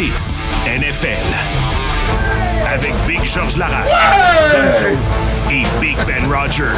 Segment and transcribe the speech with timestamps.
[0.00, 1.26] NFL.
[2.72, 3.84] Avec Big George Larac,
[4.52, 4.96] Gonzo
[5.50, 6.70] et Big Ben Roger.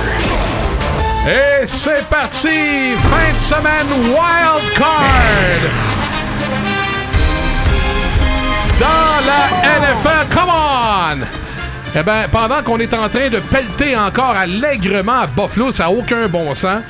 [1.28, 2.96] Et c'est parti!
[2.96, 5.68] Fin de semaine Wild Card!
[8.78, 11.39] Dans la NFL, come on!
[11.96, 15.90] Eh bien, pendant qu'on est en train de pelleter encore allègrement à Buffalo, ça n'a
[15.90, 16.82] aucun bon sens.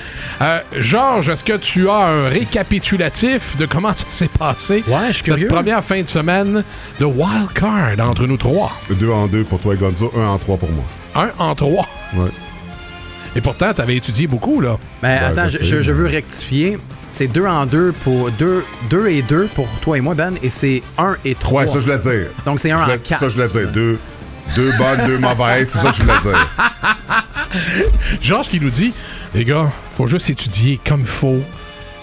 [0.42, 4.84] Euh, Georges, est-ce que tu as un récapitulatif de comment ça s'est passé?
[4.86, 5.48] Ouais, je suis Cette curieux.
[5.48, 6.62] première fin de semaine
[6.98, 8.72] de Wild Card entre nous trois?
[8.90, 10.84] Deux en deux pour toi et Gonzo, un en trois pour moi.
[11.14, 11.86] Un en trois?
[12.14, 12.28] Ouais.
[13.34, 14.76] Et pourtant, t'avais étudié beaucoup, là.
[15.02, 16.78] Mais Ben, attends, je veux rectifier.
[17.12, 20.50] C'est deux en deux pour deux, deux et deux pour toi et moi, Ben, et
[20.50, 21.62] c'est un et trois.
[21.62, 22.26] Ouais, ça je voulais dire.
[22.44, 23.18] Donc c'est un Je en voulais- quatre.
[23.20, 23.68] Ça je voulais dire.
[23.72, 23.98] Deux,
[24.54, 26.48] deux bonnes, deux mauvaises, c'est ça que je voulais dire.
[28.20, 28.92] Georges qui nous dit
[29.34, 31.40] Les gars, faut juste étudier comme il faut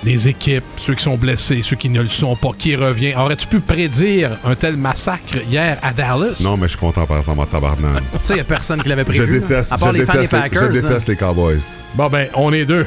[0.03, 3.15] les équipes, ceux qui sont blessés, ceux qui ne le sont pas, qui revient.
[3.15, 6.39] Aurais-tu pu prédire un tel massacre hier à Dallas?
[6.43, 8.03] Non, mais je suis content par exemple en tabarnak.
[8.13, 9.39] Tu sais, il n'y a personne qui l'avait Je prévu.
[9.39, 9.47] là.
[9.47, 10.71] déteste, À part je les fans des déteste, les, Packers.
[10.73, 10.81] je là.
[10.89, 11.59] déteste les Cowboys.
[11.95, 12.85] Bon, ben, on est deux.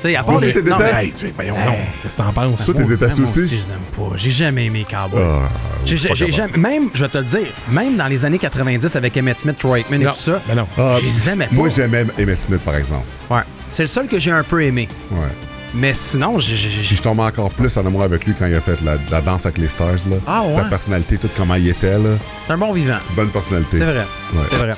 [0.00, 0.52] Sais, à part les.
[0.62, 1.74] non, mais- Hey, tu sais, voyons donc.
[2.02, 2.64] Qu'est-ce que t'en penses?
[2.64, 3.48] Toi, t'es moi, détesté moi aussi?
[3.48, 4.16] je les aime pas.
[4.16, 5.20] J'ai jamais aimé les Cowboys.
[5.28, 5.48] Ah,
[5.84, 6.32] J'ai- pas j'ai capable.
[6.54, 9.56] jamais- même, je vais te le dire, même dans les années 90 avec Emmett Smith,
[9.58, 10.66] Troy Aikman et Non, tout ça, ben non.
[10.78, 11.54] Ah, je les aimais pas.
[11.54, 13.04] Moi, j'aimais Emmett Smith, par exemple.
[13.28, 13.42] Ouais.
[13.68, 14.88] C'est le seul que j'ai un peu aimé.
[15.10, 15.18] Ouais.
[15.74, 16.68] Mais sinon, j'ai- j'ai.
[16.68, 18.96] Puis j'ai- je tombais encore plus en amour avec lui quand il a fait la,
[19.10, 19.92] la danse avec les stars.
[20.10, 20.16] Là.
[20.26, 20.56] Ah, ouais?
[20.56, 21.96] Sa personnalité, tout comment il était.
[21.98, 22.16] Là.
[22.46, 22.98] C'est un bon vivant.
[23.14, 23.76] Bonne personnalité.
[23.78, 24.04] C'est vrai.
[24.34, 24.40] Ouais.
[24.50, 24.74] C'est vrai.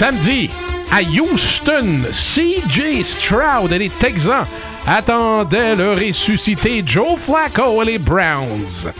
[0.00, 0.48] Samedi,
[0.90, 4.46] à Houston, CJ Stroud et les Texans
[4.86, 8.90] attendaient le ressuscité Joe Flacco et les Browns.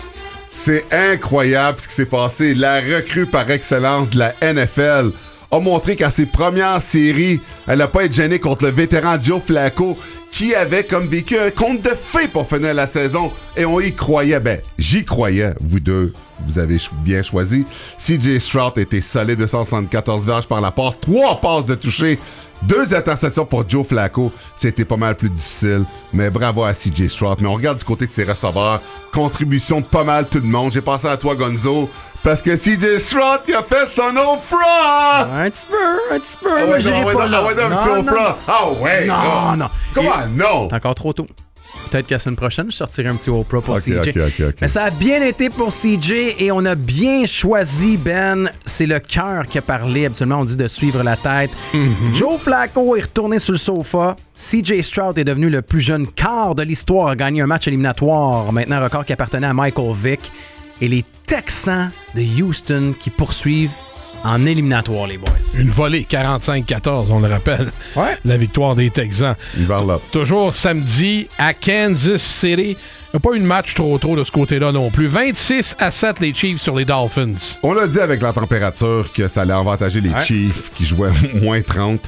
[0.52, 2.54] C'est incroyable ce qui s'est passé.
[2.54, 5.12] La recrue par excellence de la NFL
[5.50, 9.40] a montré qu'à ses premières séries, elle n'a pas été gênée contre le vétéran Joe
[9.42, 9.96] Flacco
[10.30, 13.30] qui avait comme vécu un conte de fées pour finir la saison.
[13.56, 14.40] Et on y croyait.
[14.40, 15.54] Ben, j'y croyais.
[15.60, 16.12] Vous deux,
[16.46, 17.64] vous avez bien choisi.
[17.98, 22.18] CJ Stroud était solide de 174 verges par la passe, trois passes de toucher.
[22.62, 27.38] Deux interceptions pour Joe Flacco, c'était pas mal plus difficile, mais bravo à CJ Stroud.
[27.40, 28.82] Mais on regarde du côté de ses receveurs,
[29.12, 30.70] contribution de pas mal tout le monde.
[30.72, 31.88] J'ai pensé à toi, Gonzo,
[32.22, 35.26] parce que CJ Stroud, il a fait son Oprah!
[35.32, 36.50] Un petit peu, un petit peu.
[36.50, 37.38] Ah mais ouais, j'irai non, ouais, pas non, là.
[37.42, 38.34] ah ouais, non, Non, non.
[38.46, 39.06] Ah ouais!
[39.06, 39.54] Non, ah.
[39.56, 39.68] non.
[39.94, 40.68] Comment non?
[40.68, 41.26] C'est encore trop tôt.
[41.90, 44.12] Peut-être qu'à la semaine prochaine, je sortirai un petit Oprah pour CJ.
[44.60, 48.48] Mais ça a bien été pour CJ et on a bien choisi, Ben.
[48.64, 50.06] C'est le cœur qui a parlé.
[50.06, 51.50] Habituellement, on dit de suivre la tête.
[51.74, 52.14] Mhm.
[52.14, 54.14] Joe Flacco est retourné sur le sofa.
[54.36, 58.52] CJ Stroud est devenu le plus jeune quart de l'histoire à gagner un match éliminatoire.
[58.52, 60.32] Maintenant, un record qui appartenait à Michael Vick.
[60.80, 63.70] Et les Texans de Houston qui poursuivent
[64.24, 65.30] en éliminatoire, les boys.
[65.58, 67.70] Une volée 45-14, on le rappelle.
[67.96, 68.16] Ouais.
[68.24, 69.36] La victoire des Texans.
[70.12, 72.76] Toujours samedi à Kansas City.
[73.12, 75.08] Il n'y a pas eu de match trop trop de ce côté-là non plus.
[75.08, 77.58] 26 à 7 les Chiefs sur les Dolphins.
[77.62, 81.60] On l'a dit avec la température que ça allait avantager les Chiefs qui jouaient moins
[81.60, 82.00] 30.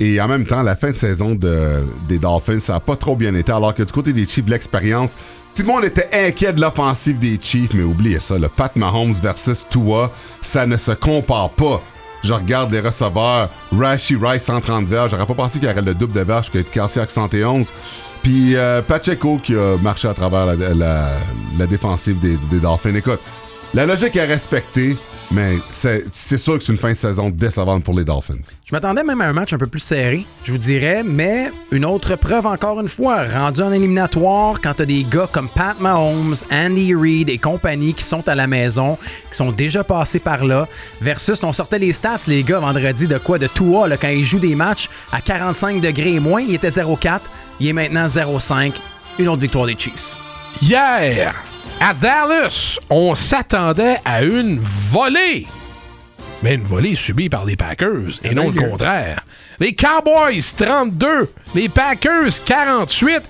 [0.00, 3.14] Et en même temps, la fin de saison de- des Dolphins, ça n'a pas trop
[3.14, 3.52] bien été.
[3.52, 5.14] Alors que du côté des Chiefs, l'expérience,
[5.54, 9.12] tout le monde était inquiet de l'offensive des Chiefs, mais oubliez ça, le Pat Mahomes
[9.12, 10.10] versus Tua,
[10.40, 11.82] ça ne se compare pas.
[12.24, 15.94] Je regarde les receveurs, Rashi Rice 130 verges, j'aurais pas pensé qu'il y aurait le
[15.94, 17.72] double de verges que avec 111.
[18.22, 22.94] Puis euh, Pacheco qui a marché à travers la, défensive des Dolphins.
[22.94, 23.20] Écoute,
[23.74, 24.96] la logique est respectée,
[25.30, 28.34] mais c'est sûr que c'est une fin de saison décevante pour les Dolphins.
[28.64, 31.84] Je m'attendais même à un match un peu plus serré, je vous dirais, mais une
[31.84, 36.34] autre preuve encore une fois, rendu en éliminatoire, quand t'as des gars comme Pat Mahomes,
[36.50, 38.98] Andy Reid et compagnie qui sont à la maison,
[39.30, 40.66] qui sont déjà passés par là,
[41.00, 43.38] versus on sortait les stats, les gars, vendredi, de quoi?
[43.38, 46.68] De Tua, là, quand il joue des matchs à 45 degrés et moins, il était
[46.68, 47.20] 0-4,
[47.60, 48.72] il est maintenant 0-5,
[49.20, 50.16] une autre victoire des Chiefs.
[50.60, 51.34] Hier,
[51.80, 55.46] à Dallas, on s'attendait à une volée.
[56.42, 59.24] Mais une volée subie par les Packers et non le contraire.
[59.58, 63.22] Les Cowboys 32, les Packers 48.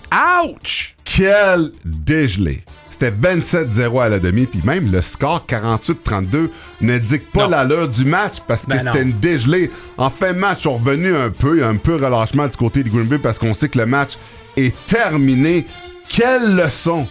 [0.44, 0.97] Ouch!
[1.05, 2.64] Quel dégelé!
[2.91, 6.50] C'était 27-0 à la demi, puis même le score 48-32
[6.81, 9.70] ne dicte pas l'allure du match parce que Ben c'était une dégelée.
[9.96, 12.46] En fin de match, ils sont revenus un peu, il y a un peu relâchement
[12.46, 14.14] du côté de Green Bay parce qu'on sait que le match
[14.56, 15.67] est terminé.
[16.08, 17.06] Quelle leçon!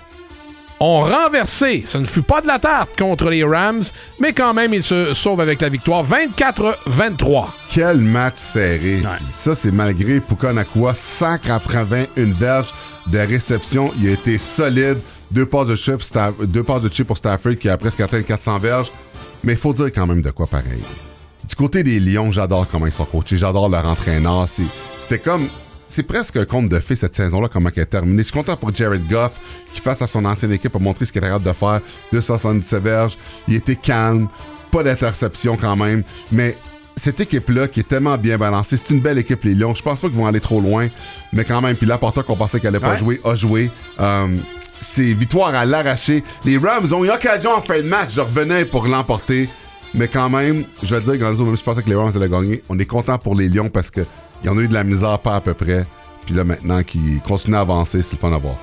[0.80, 1.84] ont renversé.
[1.86, 3.84] Ce ne fut pas de la tarte contre les Rams,
[4.20, 7.48] mais quand même, ils se sauvent avec la victoire 24-23.
[7.70, 8.98] Quel match serré.
[8.98, 9.18] Ouais.
[9.32, 12.74] Ça, c'est malgré Puka Nakua, 181 verges
[13.08, 13.92] de réception.
[14.00, 14.98] Il a été solide.
[15.32, 16.02] Deux passes de chip,
[16.44, 18.92] deux passes de chip pour Stafford qui a presque atteint les 400 verges.
[19.44, 20.82] Mais il faut dire quand même de quoi pareil.
[21.48, 23.38] Du côté des Lions, j'adore comment ils sont coachés.
[23.38, 24.48] J'adore leur entraîneur.
[24.48, 24.64] C'est-
[25.00, 25.48] C'était comme.
[25.88, 28.20] C'est presque un conte de fées cette saison-là, comment elle est terminée.
[28.24, 29.34] Je suis content pour Jared Goff,
[29.72, 31.80] qui, face à son ancienne équipe, a montré ce qu'il est capable de faire.
[32.12, 33.18] 277 verges.
[33.48, 34.28] Il était calme.
[34.72, 36.04] Pas d'interception quand même.
[36.32, 36.58] Mais
[36.96, 39.76] cette équipe-là, qui est tellement bien balancée, c'est une belle équipe, les Lions.
[39.76, 40.88] Je pense pas qu'ils vont aller trop loin.
[41.34, 42.98] Mais quand même, puis là, Porta qu'on pensait qu'elle allait pas Ouais.
[42.98, 43.70] jouer, a joué.
[44.00, 44.28] Euh,
[44.82, 46.24] c'est victoire à l'arraché.
[46.46, 49.50] Les Rams ont eu l'occasion en fin de match de revenir pour l'emporter.
[49.96, 52.12] Mais quand même, je vais te dire, Gonzo, même si je pensais que les Rams
[52.14, 54.06] allaient gagner, on est content pour les Lions parce qu'ils
[54.50, 55.86] en ont eu de la misère, pas à peu près.
[56.26, 58.56] Puis là, maintenant, qu'ils continuent à avancer, c'est le fun à voir.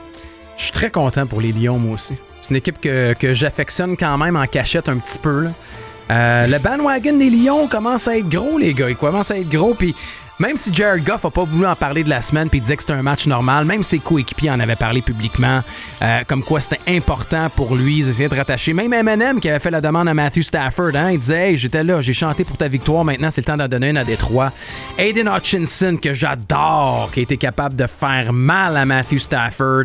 [0.58, 2.16] Je suis très content pour les Lions, moi aussi.
[2.40, 5.48] C'est une équipe que, que j'affectionne quand même en cachette un petit peu.
[6.10, 8.90] Euh, le bandwagon des Lions commence à être gros, les gars.
[8.90, 9.72] Il commence à être gros.
[9.72, 9.94] Puis
[10.42, 12.82] même si Jared Goff a pas voulu en parler de la semaine puis disait que
[12.82, 15.62] c'était un match normal, même ses coéquipiers en avaient parlé publiquement,
[16.02, 18.72] euh, comme quoi c'était important pour lui d'essayer de rattacher.
[18.72, 21.84] Même Eminem qui avait fait la demande à Matthew Stafford, hein, il disait Hey, j'étais
[21.84, 24.50] là, j'ai chanté pour ta victoire, maintenant c'est le temps d'en donner une à Détroit.
[24.98, 29.84] Aiden Hutchinson, que j'adore, qui a été capable de faire mal à Matthew Stafford.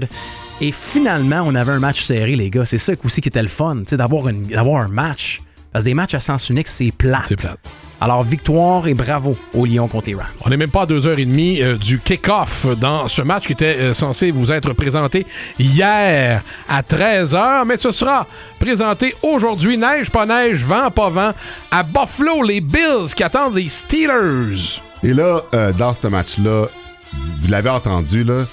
[0.59, 2.65] Et finalement, on avait un match serré, les gars.
[2.65, 5.39] C'est ça aussi qui était le fun, d'avoir un match.
[5.71, 7.25] Parce que des matchs à sens unique, c'est plate.
[7.27, 7.59] C'est plate.
[7.99, 10.27] Alors, victoire et bravo aux Lions contre les Rams.
[10.45, 13.93] On n'est même pas à 2h30 euh, du kick-off dans ce match qui était euh,
[13.93, 15.25] censé vous être présenté
[15.57, 18.27] hier à 13h, mais ce sera
[18.59, 21.31] présenté aujourd'hui, neige pas neige, vent pas vent,
[21.71, 24.79] à Buffalo, les Bills qui attendent les Steelers.
[25.01, 26.67] Et là, euh, dans ce match-là,
[27.41, 28.45] vous l'avez entendu, là,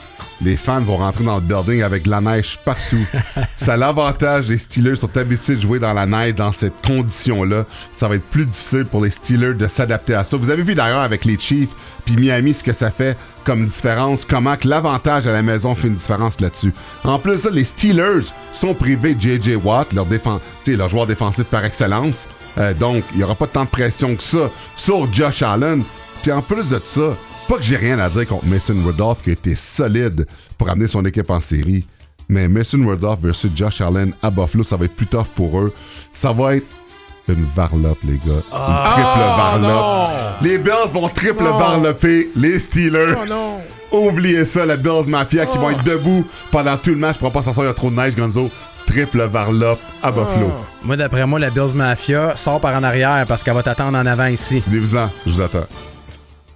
[0.45, 3.05] les fans vont rentrer dans le building avec de la neige partout.
[3.57, 7.65] ça a l'avantage, les Steelers sont habitués de jouer dans la neige dans cette condition-là.
[7.95, 10.37] Ça va être plus difficile pour les Steelers de s'adapter à ça.
[10.37, 11.71] Vous avez vu d'ailleurs avec les Chiefs
[12.05, 15.89] puis Miami ce que ça fait comme différence, comment que l'avantage à la maison fait
[15.89, 16.73] une différence là-dessus.
[17.05, 19.57] En plus, ça, les Steelers sont privés de J.J.
[19.57, 22.27] Watt, leur, défen- tu sais, leur joueur défensif par excellence.
[22.59, 25.83] Euh, donc, il n'y aura pas tant de pression que ça sur Josh Allen.
[26.23, 27.17] Puis en plus de ça,
[27.49, 30.27] pas que j'ai rien à dire contre Mason Rudolph qui a été solide
[30.59, 31.87] pour amener son équipe en série.
[32.29, 35.73] Mais Mason Rudolph versus Josh Allen à Buffalo, ça va être plus tough pour eux.
[36.13, 36.67] Ça va être
[37.29, 38.43] une varlope, les gars.
[38.53, 39.63] Une triple varlope.
[39.63, 40.05] non!
[40.43, 41.59] Les Bills vont triple Non.
[41.59, 43.15] varloper les Steelers.
[43.23, 43.59] Oh non.
[43.93, 47.43] Oubliez ça, la Bills Mafia qui vont être debout pendant tout le match pour pas
[47.43, 48.51] s'asseoir, il y a trop de neige, Gonzo.
[48.87, 50.51] Triple varlope à Buffalo.
[50.83, 54.05] Moi, d'après moi, la Bills Mafia sort par en arrière parce qu'elle va t'attendre en
[54.07, 54.63] avant ici.
[54.67, 55.65] Venez-vous-en, je vous attends.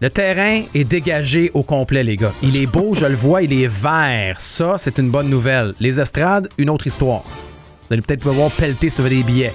[0.01, 2.31] Le terrain est dégagé au complet, les gars.
[2.43, 4.41] Il est beau, je le vois, il est vert.
[4.41, 5.75] Ça, c'est une bonne nouvelle.
[5.81, 7.23] Les estrades, une autre histoire.
[7.23, 9.55] Vous allez peut-être pouvoir pelleter sur des billets.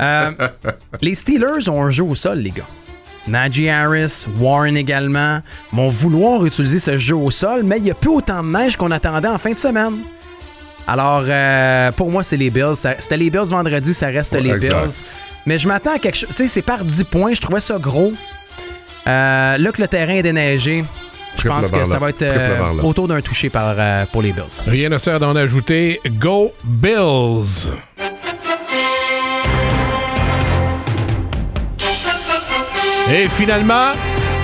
[0.00, 0.30] Euh,
[1.02, 2.64] les Steelers ont un jeu au sol, les gars.
[3.28, 5.40] Najee Harris, Warren également,
[5.72, 8.76] vont vouloir utiliser ce jeu au sol, mais il n'y a plus autant de neige
[8.76, 9.96] qu'on attendait en fin de semaine.
[10.86, 12.76] Alors, euh, pour moi, c'est les Bills.
[12.76, 14.74] C'était les Bills vendredi, ça reste Ouais, les exact.
[14.84, 15.02] Bills.
[15.44, 16.28] Mais je m'attends à quelque chose.
[16.30, 17.34] Tu sais, c'est par 10 points.
[17.34, 18.12] Je trouvais ça gros.
[19.06, 20.84] Euh, là que le terrain est déneigé,
[21.38, 24.44] je pense que ça va être euh, autour d'un touché par, euh, pour les Bills.
[24.66, 26.00] Rien ne sert d'en ajouter.
[26.18, 27.68] Go Bills!
[33.12, 33.92] Et finalement,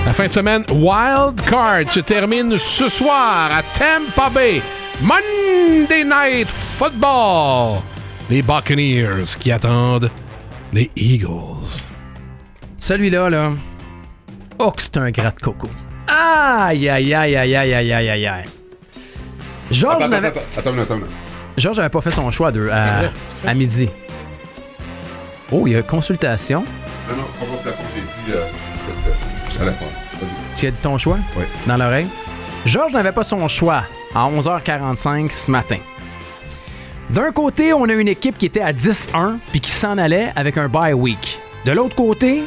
[0.05, 4.61] la fin de semaine Wild Card se termine ce soir à Tampa Bay.
[5.01, 7.81] Monday Night Football.
[8.29, 10.09] Les Buccaneers qui attendent
[10.71, 11.87] les Eagles.
[12.79, 13.51] Celui-là, là.
[14.65, 15.69] Oh, que c'est un gratte coco.
[16.07, 18.45] Aïe, aïe, aïe, aïe, aïe, aïe, aïe, aïe, aïe.
[19.71, 20.99] Georges n'avait attends, attends, attends.
[21.57, 23.11] Georges n'avait pas fait son choix de, à,
[23.45, 23.89] à midi.
[25.51, 26.63] Oh, il y a consultation.
[27.09, 28.37] Non, non, conversation, j'ai dit.
[28.37, 28.45] Euh,
[28.85, 29.87] parce que j'allais faire.
[30.21, 30.57] Vas-y.
[30.57, 31.17] Tu as dit ton choix?
[31.35, 31.43] Oui.
[31.67, 32.07] Dans l'oreille?
[32.65, 33.83] Georges n'avait pas son choix
[34.15, 35.77] à 11h45 ce matin.
[37.09, 40.57] D'un côté, on a une équipe qui était à 10-1 puis qui s'en allait avec
[40.57, 41.39] un bye week.
[41.65, 42.43] De l'autre côté,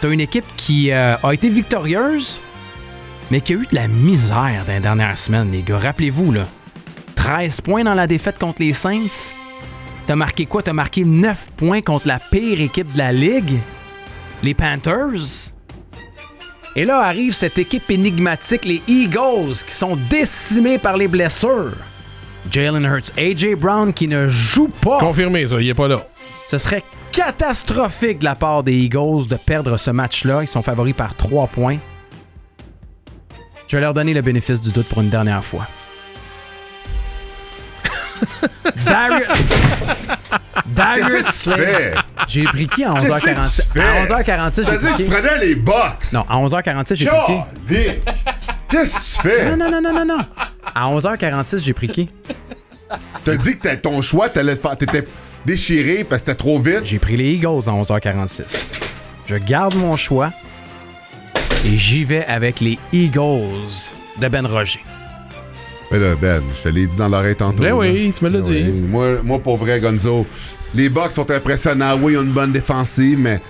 [0.00, 2.40] t'as une équipe qui euh, a été victorieuse,
[3.30, 5.78] mais qui a eu de la misère dans les dernières semaines, les gars.
[5.78, 6.46] Rappelez-vous, là.
[7.14, 9.32] 13 points dans la défaite contre les Saints.
[10.06, 10.62] T'as marqué quoi?
[10.62, 13.58] T'as marqué 9 points contre la pire équipe de la Ligue,
[14.42, 15.50] les Panthers.
[16.76, 21.72] Et là arrive cette équipe énigmatique, les Eagles, qui sont décimés par les blessures.
[22.50, 24.98] Jalen Hurts, AJ Brown qui ne joue pas.
[24.98, 26.06] Confirmé, ça, il est pas là.
[26.46, 30.42] Ce serait catastrophique de la part des Eagles de perdre ce match-là.
[30.42, 31.78] Ils sont favoris par 3 points.
[33.68, 35.66] Je vais leur donner le bénéfice du doute pour une dernière fois.
[38.84, 39.28] Darius,
[40.66, 41.94] Darius Slay.
[42.28, 43.62] J'ai pris qui à Qu'est-ce que 11h46?
[43.72, 43.80] tu fais?
[43.84, 45.10] À 11h46, T'as j'ai pris tu qui?
[45.10, 46.12] prenais les box.
[46.12, 47.16] Non, à 11h46, j'ai pris
[47.68, 47.76] qui?
[48.68, 49.50] Qu'est-ce que tu fais?
[49.50, 50.24] Non, non, non, non, non, non.
[50.74, 52.08] À 11h46, j'ai pris qui?
[53.24, 55.06] T'as dit que t'as- ton choix, t'allais le faire- t'étais
[55.44, 56.82] déchiré parce que c'était trop vite?
[56.84, 58.72] J'ai pris les Eagles à 11h46.
[59.26, 60.32] Je garde mon choix
[61.64, 64.80] et j'y vais avec les Eagles de Ben Roger.
[65.90, 67.62] Mais là, Ben, je te l'ai dit dans l'oreille tantôt.
[67.62, 67.76] Ben là.
[67.76, 68.64] oui, tu me l'as Ben dit.
[68.66, 68.70] oui.
[68.88, 70.26] Moi, moi, pour vrai, Gonzo,
[70.74, 71.96] les Bucks sont impressionnants.
[72.00, 73.40] Oui, ils ont une bonne défensive, mais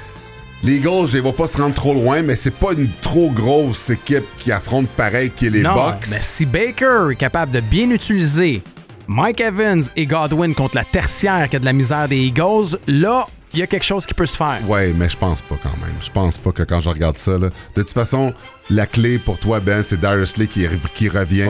[0.67, 3.31] les Eagles, je les vois pas se rendre trop loin, mais c'est pas une trop
[3.31, 6.09] grosse équipe qui affronte pareil qui est les non, Bucks.
[6.11, 8.63] mais si Baker est capable de bien utiliser
[9.07, 13.29] Mike Evans et Godwin contre la tertiaire qui a de la misère des Eagles, là,
[13.53, 14.59] il y a quelque chose qui peut se faire.
[14.67, 15.95] Ouais, mais je pense pas quand même.
[16.01, 18.35] Je pense pas que quand je regarde ça, là, de toute façon,
[18.69, 21.47] la clé pour toi, Ben, c'est Darius Lee qui, qui revient.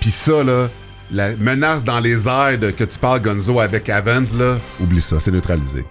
[0.00, 0.68] Puis ça, là,
[1.12, 5.20] la menace dans les airs de, que tu parles, Gonzo, avec Evans, là, oublie ça,
[5.20, 5.84] c'est neutralisé.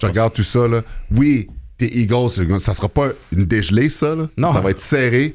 [0.00, 0.80] Je regarde tout ça, là.
[1.14, 1.46] Oui,
[1.88, 4.28] tes Eagles, ça sera pas une dégelée, ça, là.
[4.36, 4.52] Non.
[4.52, 5.34] Ça va être serré.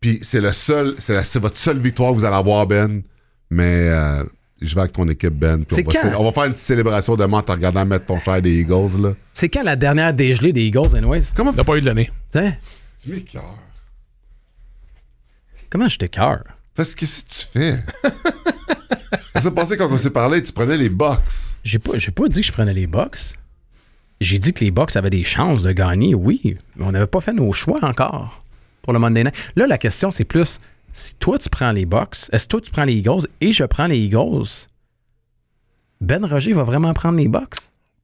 [0.00, 3.02] Puis c'est le seul, c'est, la- c'est votre seule victoire que vous allez avoir, Ben.
[3.50, 4.22] Mais euh,
[4.60, 5.64] je vais avec ton équipe, Ben.
[5.64, 6.02] puis C'est on, va quand?
[6.02, 8.60] célé- on va faire une petite célébration demain en te regardant mettre ton cher des
[8.60, 9.12] Eagles, là.
[9.32, 11.22] C'est quand la dernière dégelée des Eagles, anyways?
[11.34, 12.10] Comment Il n'a pas eu de l'année.
[12.30, 12.58] T'sais,
[13.02, 13.42] tu m'écoeures?
[15.70, 16.44] comment je t'écœure?
[16.74, 17.76] Parce que qu'est-ce que tu fais?
[19.34, 21.56] Ça s'est passé quand on s'est parlé, tu prenais les box.
[21.62, 23.36] J'ai pas, j'ai pas dit que je prenais les Bucks.
[24.20, 27.20] J'ai dit que les Bucks avaient des chances de gagner, oui, mais on n'avait pas
[27.20, 28.42] fait nos choix encore
[28.82, 29.34] pour le Monday Night.
[29.56, 30.60] Là, la question, c'est plus
[30.92, 33.64] si toi tu prends les Bucks, est-ce que toi tu prends les Eagles et je
[33.64, 34.46] prends les Eagles,
[36.00, 37.56] Ben Roger va vraiment prendre les Bucks?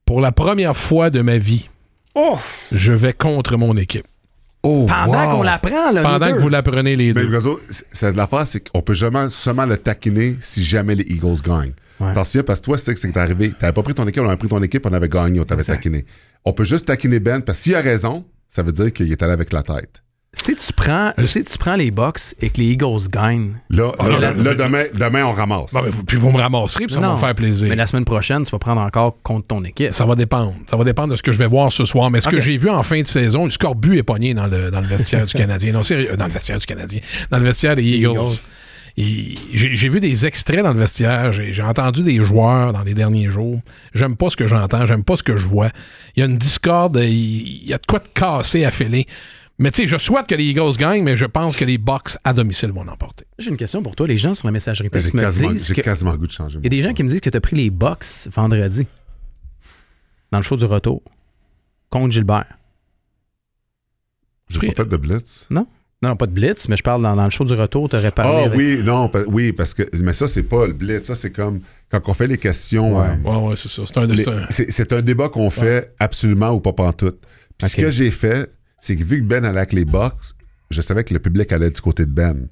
[0.05, 1.69] Pour la première fois de ma vie,
[2.15, 2.39] Oh!
[2.71, 4.07] je vais contre mon équipe.
[4.65, 5.37] Oh, Pendant wow.
[5.39, 6.35] qu'on la prend, là, Pendant deux.
[6.37, 7.31] que vous la prenez les Mais deux.
[7.33, 11.05] Gazo, c'est- c'est de l'affaire, c'est qu'on peut jamais seulement le taquiner si jamais les
[11.05, 11.73] Eagles gagnent.
[11.99, 12.13] Ouais.
[12.15, 14.07] Parce que, parce que toi, c'est que c'est que t'es arrivé, t'avais pas pris ton
[14.07, 15.75] équipe, on avait pris ton équipe, on avait gagné, on t'avait Exact.
[15.77, 16.05] taquiné.
[16.45, 19.23] On peut juste taquiner Ben, parce que s'il a raison, ça veut dire qu'il est
[19.23, 20.02] allé avec la tête.
[20.35, 24.09] Si tu prends, si tu prends les Bucks et que les Eagles gagnent, Là, Ah,
[24.09, 25.75] là, demain, demain, on ramasse.
[25.75, 27.69] Bon, vous- puis vous me ramasserez, puis ça va me faire plaisir.
[27.69, 29.93] Mais la semaine prochaine, tu vas prendre encore contre ton équipe.
[29.93, 30.55] Ça va dépendre.
[30.71, 32.11] Ça va dépendre de ce que je vais voir ce soir.
[32.11, 34.71] Mais ce que j'ai vu en fin de saison, le scorbut est pogné dans le,
[34.71, 35.73] dans le vestiaire du Canadien.
[35.75, 37.01] Non, sérieux, dans le vestiaire du Canadien.
[37.31, 38.31] Dans le vestiaire des Eagles.
[38.97, 41.31] J'ai vu des extraits dans le vestiaire.
[41.33, 43.61] J'ai entendu des joueurs dans les derniers jours.
[43.95, 44.87] J'aime pas ce que j'entends.
[44.87, 45.69] J'aime pas ce que je vois.
[46.17, 46.97] Il y a une discorde.
[47.03, 47.11] Il
[47.63, 49.07] il y a de quoi de casser à filer.
[49.59, 52.17] Mais tu sais, je souhaite que les Eagles gagnent, mais je pense que les Bucks
[52.25, 53.25] à domicile vont l'emporter.
[53.39, 54.07] J'ai une question pour toi.
[54.09, 55.81] Les gens sur la messagerie J'ai texte me quasiment, disent j'ai que...
[55.83, 56.59] quasiment le goût de changer.
[56.61, 58.87] Il y a des gens qui me disent que tu as pris les Bucks vendredi
[60.33, 61.03] dans le show du retour
[61.91, 62.47] contre Gilbert.
[64.49, 65.47] J'ai pas fait de blitz.
[65.51, 65.67] Non?
[66.03, 67.95] Non, non, pas de blitz, mais je parle dans, dans le show du retour, tu
[67.97, 68.33] aurais parlé.
[68.35, 69.85] Ah avec- oui, non, pa- oui, parce que.
[69.99, 71.05] Mais ça, c'est pas le blitz.
[71.05, 72.99] Ça, c'est comme quand on fait les questions.
[72.99, 73.07] Ouais.
[73.25, 73.83] euh, Ouais, ouais, c'est ça.
[73.87, 77.21] C'est un, un- débat qu'on fait absolument ou pas pantoute.
[77.57, 78.51] Puis ce que j'ai fait,
[78.83, 80.35] c'est que vu que Ben allait avec les Bucks,
[80.71, 82.49] je savais que le public allait du côté de Ben.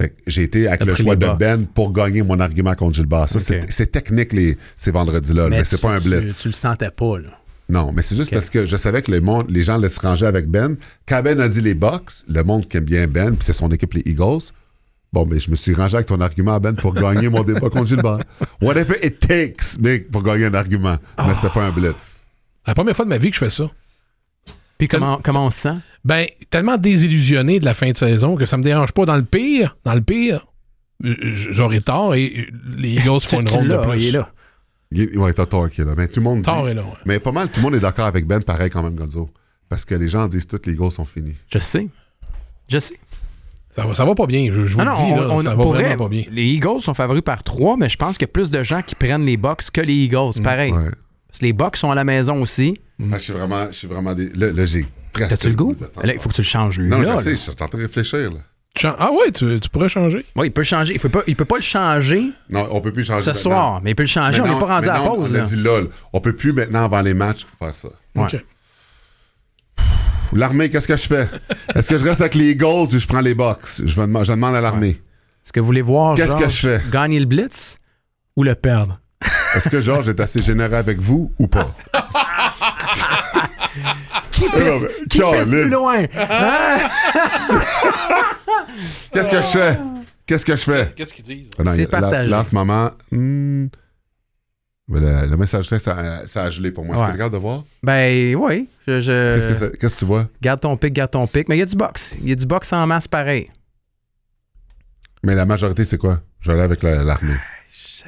[0.00, 1.26] Fait que j'ai été avec le choix de.
[1.38, 3.28] Ben pour gagner mon argument contre Gilbert.
[3.28, 3.66] Ça, c'est- Ok.
[3.68, 6.40] c'est technique les, ces vendredis-là, mais, c'est tu- pas un blitz.
[6.42, 7.28] Tu, le sentais pas, là.
[7.68, 10.00] Non, mais c'est juste parce que je savais que le monde, les gens laissent se
[10.00, 10.76] ranger avec Ben.
[11.06, 13.68] Quand Ben a dit les Bucks, le monde qui aime bien Ben, puis c'est son
[13.70, 14.52] équipe, les Eagles.
[15.12, 17.86] Bon, mais je me suis rangé avec ton argument, Ben, pour gagner mon débat contre
[17.86, 18.18] Gilbert.
[18.62, 20.96] Whatever it takes, Big, pour gagner un argument.
[21.18, 22.22] Mais c'était pas un blitz.
[22.66, 23.70] La première fois de ma vie que je fais ça.
[24.80, 25.76] Puis comment, comment on se sent?
[26.04, 29.04] Ben, tellement désillusionné de la fin de saison que ça me dérange pas.
[29.04, 30.46] Dans le pire, dans le pire,
[31.04, 31.16] j-
[31.50, 34.00] j'aurais tort et les Eagles font une ronde de plus.
[34.02, 34.30] Il est là.
[34.92, 35.92] Il ouais, t'as tort qui est là.
[35.96, 36.44] Mais tout le monde dit.
[36.44, 36.88] Tort est là, ouais.
[37.06, 39.30] Mais pas mal, tout le monde est d'accord avec Ben, pareil quand même, Gonzo.
[39.68, 41.36] Parce que les gens disent tous les Eagles sont finis.
[41.52, 41.86] Je sais.
[42.68, 42.98] Je sais.
[43.68, 45.36] Ça va, ça va pas bien, je, je vous Ah le non, dis, là, on-
[45.36, 46.24] ça va vraiment vrai, pas bien.
[46.32, 48.82] Les Eagles sont favoris par 3, mais je pense qu'il y a plus de gens
[48.82, 50.42] qui prennent les Bucks que les Eagles.
[50.42, 50.72] Pareil.
[50.72, 50.90] Ouais.
[51.30, 52.80] Parce que les Bucks sont à la maison aussi.
[53.00, 54.14] Ah, je suis vraiment, je suis vraiment.
[54.34, 55.30] Là, là, j'ai presque.
[55.30, 55.76] T'as-tu le goût?
[56.02, 56.88] Là, il faut que tu le changes, lui.
[56.88, 57.36] Non, là, je sais, là.
[57.36, 58.30] je suis en train de réfléchir.
[58.32, 58.38] Là.
[58.74, 60.24] Tu chan- Ah ouais, tu, tu pourrais changer.
[60.36, 60.94] Oui, il peut le changer.
[60.94, 63.24] Il peut pas, il peut pas le changer Non, on peut plus changer.
[63.24, 63.42] ce maintenant.
[63.42, 64.40] soir, mais il peut le changer.
[64.40, 65.30] on n'est pas rendu à la pause.
[65.32, 65.80] On a dit là.
[66.12, 67.88] On peut plus maintenant, avant les matchs, faire ça.
[68.16, 68.24] Ouais.
[68.24, 68.44] OK.
[70.32, 71.28] L'armée, qu'est-ce que je fais?
[71.74, 73.82] Est-ce que je reste avec les Eagles ou je prends les Bucks?
[73.84, 74.90] Je, demande à l'armée.
[75.44, 76.80] Est-ce que vous voulez voir Qu'est-ce que je fais?
[76.90, 77.78] gagner le blitz
[78.36, 79.00] ou le perdre?
[79.54, 81.74] Est-ce que Georges est assez généreux avec vous ou pas?
[84.30, 85.42] Qui pisse, qui Caroline.
[85.42, 86.04] pisse plus loin?
[86.16, 86.78] Hein?
[89.12, 89.78] Qu'est-ce que je fais?
[90.26, 90.92] Qu'est-ce que je fais?
[90.94, 91.50] Qu'est-ce qu'ils disent?
[91.58, 92.30] Ah non, C'est là, partagé.
[92.30, 93.66] là, en ce moment, hmm,
[94.88, 96.94] le, le message texte, ça, ça a gelé pour moi.
[96.94, 97.12] Est-ce que Ouais.
[97.12, 97.64] tu regardes de voir?
[97.82, 100.28] Ben oui, je, je- Qu'est-ce que, ça- qu'est-ce que tu vois?
[100.40, 101.48] garde ton pic, garde ton pic.
[101.48, 102.16] Mais il y a du box.
[102.22, 103.50] Il y a du box en masse pareil.
[105.22, 106.20] Mais la majorité, c'est quoi?
[106.40, 107.34] Je vais aller avec la- l'armée.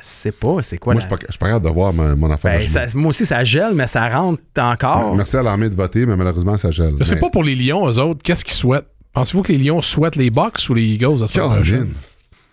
[0.03, 1.71] Je sais pas, c'est quoi Moi, la- je suis pas- je suis pas capable de
[1.71, 2.59] voir mon, mon affaire.
[2.59, 5.15] Ben, ça- moi aussi, ça gèle, mais ça rentre encore.
[5.15, 6.95] Merci à l'armée de voter, mais malheureusement, ça gèle.
[6.99, 8.89] Je sais Mais- pas pour les Lions, eux autres, qu'est-ce qu'ils souhaitent?
[9.13, 11.55] Pensez-vous que les Lions souhaitent les Bucks ou les Eagles à ce moment.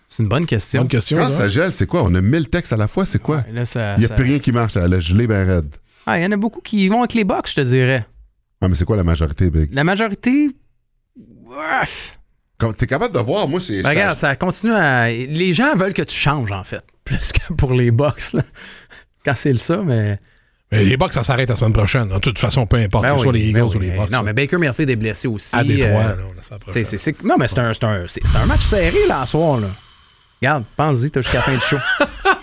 [0.08, 0.80] C'est une bonne question.
[0.82, 1.18] Bonne question.
[1.18, 1.38] Quand ça.
[1.42, 2.02] ça gèle, c'est quoi?
[2.04, 3.36] On a 1000 textes à la fois, c'est quoi?
[3.38, 4.86] Ouais, Il n'y a ça- plus rien qui marche, là.
[4.88, 5.74] Le gelé ben raide.
[6.06, 8.06] Ah, il y en a beaucoup qui vont avec les box, je te dirais.
[8.60, 9.72] Ah, mais c'est quoi la majorité, Big?
[9.72, 10.48] La majorité.
[11.16, 12.18] Ouf.
[12.60, 13.82] Comme- T'es capable de voir, moi, c'est.
[13.82, 15.08] Ben, regarde, ça continue à.
[15.08, 16.82] Les gens veulent que tu changes, en fait.
[17.04, 18.42] Plus que pour les box, là.
[19.24, 20.18] Quand c'est le ça, mais.
[20.72, 22.08] Mais les Bucks, ça s'arrête la semaine prochaine.
[22.08, 23.90] De toute façon, peu importe, Ben que ce soit oui, les Eagles ben ou oui.
[23.90, 24.10] les Bucks.
[24.10, 25.56] Non, mais Baker Mayfield est blessé aussi.
[25.56, 26.16] à Détroit, euh, là,
[27.24, 28.04] non, mais c'est un, c'est un,
[28.40, 29.66] un match serré, là, ce soir, là.
[30.40, 31.76] Regarde, pense-y, t'as jusqu'à la fin du show.